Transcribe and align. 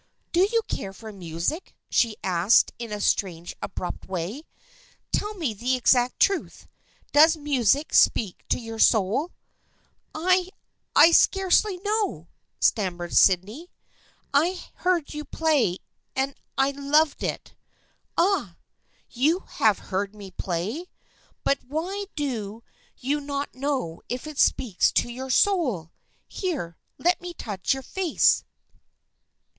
"Do 0.33 0.39
you 0.51 0.63
care 0.67 0.93
for 0.93 1.13
music?" 1.13 1.75
she 1.91 2.17
asked 2.23 2.71
in 2.79 2.91
a 2.91 2.99
strange 2.99 3.55
abrupt 3.61 4.07
way." 4.07 4.41
Tell 5.13 5.35
me 5.35 5.53
the 5.53 5.75
exact 5.75 6.19
truth. 6.19 6.67
Does 7.11 7.37
music 7.37 7.93
speak 7.93 8.43
to 8.49 8.57
your 8.57 8.79
soul?"" 8.79 9.31
I— 10.15 10.49
I 10.95 11.11
scarcely 11.11 11.77
know," 11.77 12.29
stammered 12.59 13.13
Sydney." 13.15 13.69
I 14.33 14.45
have 14.47 14.65
heard 14.77 15.13
you 15.13 15.23
play 15.23 15.77
and 16.15 16.33
I 16.57 16.71
loved 16.71 17.21
it."" 17.21 17.53
Ah! 18.17 18.57
You 19.11 19.41
have 19.41 19.77
heard 19.93 20.15
me 20.15 20.31
play? 20.31 20.87
But 21.43 21.59
why 21.63 22.05
do 22.15 22.25
THE 22.25 22.31
FRIENDSHIP 22.33 22.47
OF 22.47 22.63
ANNE 22.63 23.11
175 23.11 23.11
you 23.11 23.21
not 23.21 23.69
know 23.93 24.01
if 24.09 24.25
it 24.25 24.39
speaks 24.39 24.91
to 24.93 25.09
your 25.11 25.29
soul? 25.29 25.91
Here, 26.27 26.75
let 26.97 27.21
me 27.21 27.35
touch 27.35 27.75
your 27.75 27.83
face." 27.83 28.43